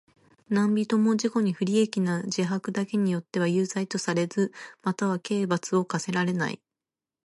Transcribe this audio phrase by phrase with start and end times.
[0.49, 6.59] 何人（なんびと）も自己に不利益な自白だけによっては有罪とされず、または刑罰を科せられない。